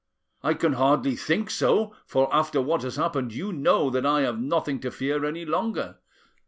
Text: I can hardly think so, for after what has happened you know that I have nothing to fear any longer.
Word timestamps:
I 0.41 0.55
can 0.55 0.73
hardly 0.73 1.15
think 1.15 1.51
so, 1.51 1.93
for 2.07 2.27
after 2.35 2.59
what 2.59 2.81
has 2.81 2.95
happened 2.95 3.35
you 3.35 3.53
know 3.53 3.91
that 3.91 4.03
I 4.03 4.21
have 4.21 4.39
nothing 4.39 4.79
to 4.79 4.89
fear 4.89 5.23
any 5.23 5.45
longer. 5.45 5.99